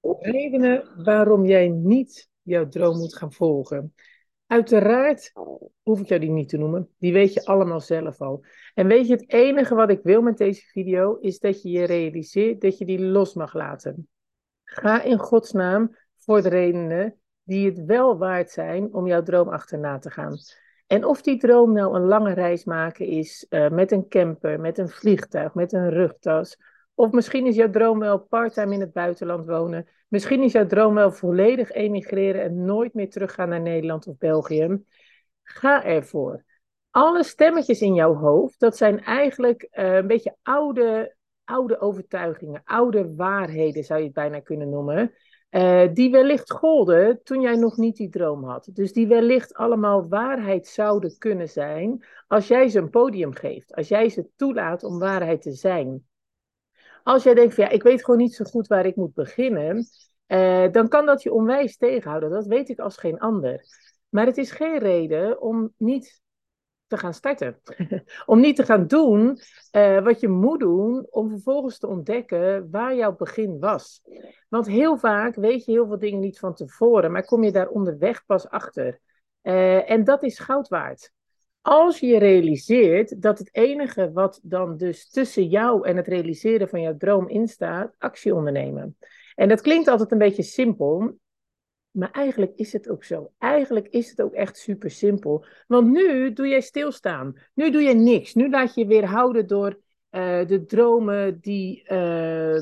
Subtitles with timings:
[0.00, 3.94] Redenen waarom jij niet jouw droom moet gaan volgen.
[4.46, 5.32] Uiteraard
[5.82, 6.88] hoef ik jou die niet te noemen.
[6.98, 8.44] Die weet je allemaal zelf al.
[8.74, 11.84] En weet je, het enige wat ik wil met deze video is dat je je
[11.84, 14.08] realiseert dat je die los mag laten.
[14.64, 19.48] Ga in Gods naam voor de redenen die het wel waard zijn om jouw droom
[19.48, 20.36] achterna te gaan.
[20.86, 24.78] En of die droom nou een lange reis maken is uh, met een camper, met
[24.78, 26.56] een vliegtuig, met een rugtas.
[26.94, 29.88] Of misschien is jouw droom wel parttime in het buitenland wonen.
[30.08, 34.82] Misschien is jouw droom wel volledig emigreren en nooit meer teruggaan naar Nederland of België.
[35.42, 36.44] Ga ervoor.
[36.90, 43.14] Alle stemmetjes in jouw hoofd, dat zijn eigenlijk uh, een beetje oude, oude overtuigingen, oude
[43.14, 45.14] waarheden zou je het bijna kunnen noemen.
[45.50, 48.68] Uh, die wellicht golden toen jij nog niet die droom had.
[48.72, 53.74] Dus die wellicht allemaal waarheid zouden kunnen zijn als jij ze een podium geeft.
[53.74, 56.06] Als jij ze toelaat om waarheid te zijn.
[57.04, 59.86] Als jij denkt van ja, ik weet gewoon niet zo goed waar ik moet beginnen.
[60.26, 62.30] Uh, dan kan dat je onwijs tegenhouden.
[62.30, 63.64] Dat weet ik als geen ander.
[64.08, 66.22] Maar het is geen reden om niet
[66.86, 67.60] te gaan starten.
[68.26, 69.38] om niet te gaan doen
[69.72, 74.02] uh, wat je moet doen, om vervolgens te ontdekken waar jouw begin was.
[74.48, 77.68] Want heel vaak weet je heel veel dingen niet van tevoren, maar kom je daar
[77.68, 79.00] onderweg pas achter.
[79.42, 81.12] Uh, en dat is goud waard.
[81.66, 86.80] Als je realiseert dat het enige wat dan dus tussen jou en het realiseren van
[86.80, 88.96] jouw droom instaat, actie ondernemen.
[89.34, 91.18] En dat klinkt altijd een beetje simpel,
[91.90, 93.32] maar eigenlijk is het ook zo.
[93.38, 95.44] Eigenlijk is het ook echt super simpel.
[95.66, 97.34] Want nu doe jij stilstaan.
[97.54, 98.34] Nu doe je niks.
[98.34, 102.56] Nu laat je je weer houden door uh, de dromen die uh,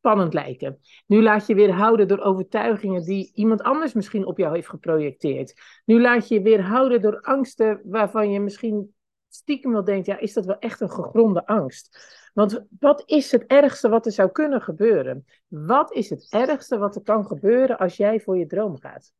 [0.00, 0.78] spannend lijken.
[1.06, 5.60] Nu laat je weer houden door overtuigingen die iemand anders misschien op jou heeft geprojecteerd.
[5.84, 8.94] Nu laat je weer houden door angsten waarvan je misschien
[9.28, 12.18] stiekem wel denkt: ja, is dat wel echt een gegronde angst?
[12.34, 15.24] Want wat is het ergste wat er zou kunnen gebeuren?
[15.48, 19.12] Wat is het ergste wat er kan gebeuren als jij voor je droom gaat?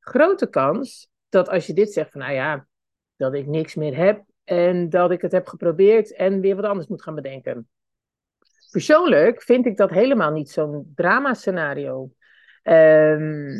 [0.00, 2.66] Grote kans dat als je dit zegt van nou ja,
[3.16, 6.88] dat ik niks meer heb en dat ik het heb geprobeerd en weer wat anders
[6.88, 7.68] moet gaan bedenken.
[8.74, 12.10] Persoonlijk vind ik dat helemaal niet zo'n drama-scenario.
[12.62, 13.56] Um,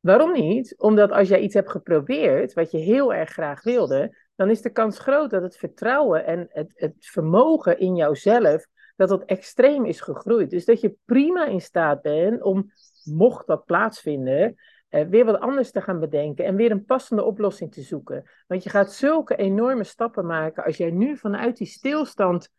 [0.00, 0.74] waarom niet?
[0.78, 4.70] Omdat als jij iets hebt geprobeerd wat je heel erg graag wilde, dan is de
[4.70, 8.66] kans groot dat het vertrouwen en het, het vermogen in jouzelf,
[8.96, 10.50] dat dat extreem is gegroeid.
[10.50, 12.72] Dus dat je prima in staat bent om,
[13.04, 14.56] mocht dat plaatsvinden,
[14.88, 18.30] eh, weer wat anders te gaan bedenken en weer een passende oplossing te zoeken.
[18.46, 22.50] Want je gaat zulke enorme stappen maken als jij nu vanuit die stilstand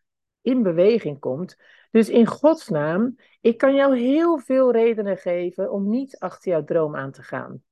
[0.42, 1.56] in beweging komt.
[1.90, 6.64] Dus in Gods naam, ik kan jou heel veel redenen geven om niet achter jouw
[6.64, 7.62] droom aan te gaan.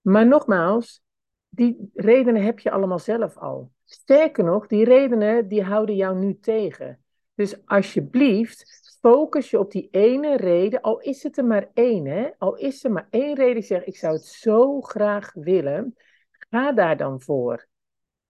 [0.00, 1.02] Maar nogmaals,
[1.48, 3.72] die redenen heb je allemaal zelf al.
[3.84, 7.04] Sterker nog, die redenen die houden jou nu tegen.
[7.34, 12.30] Dus alsjeblieft, focus je op die ene reden, al is het er maar één, hè?
[12.38, 15.94] al is er maar één reden die zegt, ik zou het zo graag willen,
[16.30, 17.68] ga daar dan voor.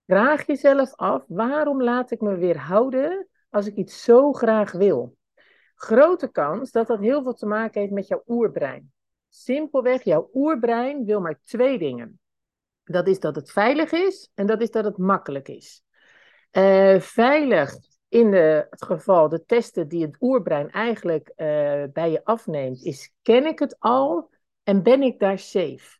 [0.05, 5.15] Vraag jezelf af, waarom laat ik me weer houden als ik iets zo graag wil?
[5.75, 8.91] Grote kans dat dat heel veel te maken heeft met jouw oerbrein.
[9.29, 12.19] Simpelweg, jouw oerbrein wil maar twee dingen.
[12.83, 15.83] Dat is dat het veilig is en dat is dat het makkelijk is.
[16.51, 17.75] Uh, veilig
[18.07, 21.35] in de, het geval, de testen die het oerbrein eigenlijk uh,
[21.93, 24.29] bij je afneemt, is ken ik het al
[24.63, 25.99] en ben ik daar safe?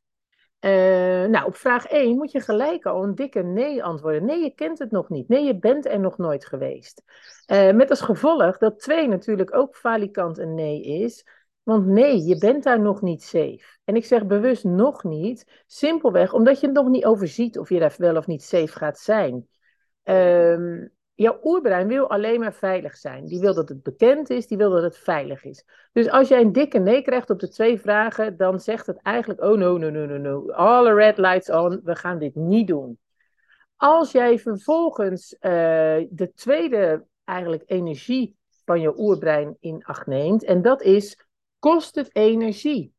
[0.66, 4.26] Uh, nou, op vraag 1 moet je gelijk al een dikke nee antwoorden.
[4.26, 5.28] Nee, je kent het nog niet.
[5.28, 7.04] Nee, je bent er nog nooit geweest.
[7.48, 11.26] met als gevolg dat 2 natuurlijk ook valikant een nee is.
[11.64, 13.80] Want nee, je bent daar nog niet safe.
[13.84, 17.80] En ik zeg bewust nog niet, simpelweg omdat je het nog niet overziet of je
[17.80, 19.48] daar wel of niet safe gaat zijn.
[20.04, 23.26] Um, jouw oerbrein wil alleen maar veilig zijn.
[23.26, 25.66] Die wil dat het bekend is, die wil dat het veilig is.
[25.92, 29.42] Dus als jij een dikke nee krijgt op de twee vragen, dan zegt het eigenlijk:
[29.42, 30.52] oh no, no, no, no, no.
[30.52, 33.00] Alle red lights on, we gaan dit niet doen.
[33.76, 35.42] Als jij vervolgens uh,
[36.10, 38.36] de tweede eigenlijk energie
[38.66, 41.18] van je oerbrein in acht neemt, en dat is
[41.62, 42.94] Kost het energie?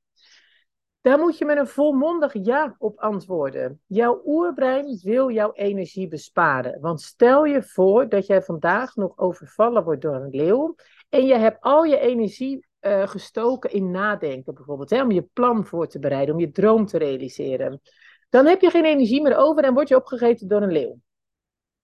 [1.03, 3.81] Daar moet je met een volmondig ja op antwoorden.
[3.87, 6.81] Jouw oerbrein wil jouw energie besparen.
[6.81, 10.75] Want stel je voor dat jij vandaag nog overvallen wordt door een leeuw.
[11.09, 14.91] En je hebt al je energie uh, gestoken in nadenken, bijvoorbeeld.
[14.91, 17.81] Hè, om je plan voor te bereiden, om je droom te realiseren.
[18.29, 20.99] Dan heb je geen energie meer over en word je opgegeten door een leeuw.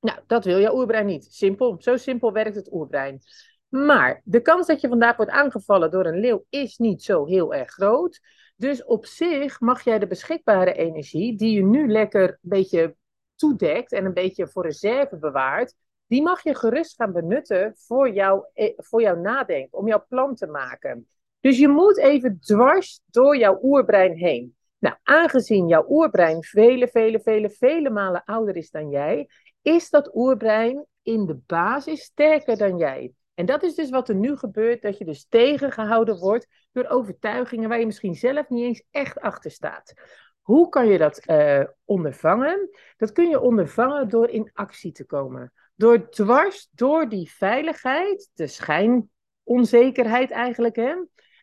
[0.00, 1.26] Nou, dat wil jouw oerbrein niet.
[1.30, 1.76] Simpel.
[1.78, 3.20] Zo simpel werkt het oerbrein.
[3.68, 7.54] Maar de kans dat je vandaag wordt aangevallen door een leeuw is niet zo heel
[7.54, 8.20] erg groot.
[8.58, 12.96] Dus op zich mag jij de beschikbare energie, die je nu lekker een beetje
[13.34, 15.74] toedekt en een beetje voor reserve bewaart,
[16.06, 20.34] die mag je gerust gaan benutten voor, jou, eh, voor jouw nadenken, om jouw plan
[20.34, 21.08] te maken.
[21.40, 24.56] Dus je moet even dwars door jouw oerbrein heen.
[24.78, 29.28] Nou, aangezien jouw oerbrein vele, vele, vele, vele malen ouder is dan jij,
[29.62, 33.12] is dat oerbrein in de basis sterker dan jij.
[33.38, 37.68] En dat is dus wat er nu gebeurt, dat je dus tegengehouden wordt door overtuigingen
[37.68, 39.92] waar je misschien zelf niet eens echt achter staat.
[40.40, 42.70] Hoe kan je dat uh, ondervangen?
[42.96, 45.52] Dat kun je ondervangen door in actie te komen.
[45.74, 50.94] Door dwars door die veiligheid, de schijnonzekerheid eigenlijk, hè,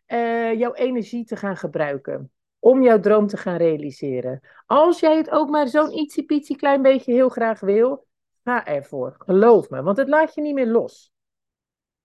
[0.07, 2.31] uh, jouw energie te gaan gebruiken.
[2.59, 4.39] Om jouw droom te gaan realiseren.
[4.65, 8.07] Als jij het ook maar zo'n ietsiepietsie klein beetje heel graag wil,
[8.43, 9.15] ga ervoor.
[9.17, 11.13] Geloof me, want het laat je niet meer los.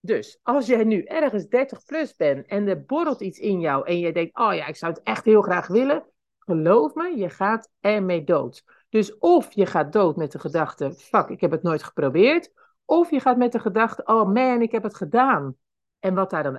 [0.00, 3.99] Dus als jij nu ergens 30 plus bent en er borrelt iets in jou en
[3.99, 6.05] je denkt, oh ja, ik zou het echt heel graag willen,
[6.38, 8.64] geloof me, je gaat ermee dood.
[8.88, 12.52] Dus of je gaat dood met de gedachte, fuck, ik heb het nooit geprobeerd,
[12.85, 15.56] of je gaat met de gedachte, oh man, ik heb het gedaan.
[15.99, 16.58] En wat daar dan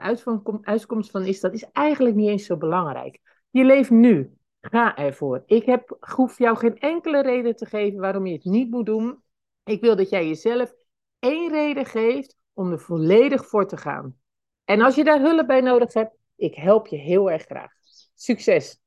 [0.61, 3.19] uitkomst van is, dat is eigenlijk niet eens zo belangrijk.
[3.49, 4.35] Je leeft nu.
[4.61, 5.43] Ga ervoor.
[5.45, 9.23] Ik heb, hoef jou geen enkele reden te geven waarom je het niet moet doen.
[9.63, 10.73] Ik wil dat jij jezelf
[11.19, 14.17] één reden geeft om er volledig voor te gaan.
[14.65, 17.71] En als je daar hulp bij nodig hebt, ik help je heel erg graag.
[18.15, 18.80] Succes!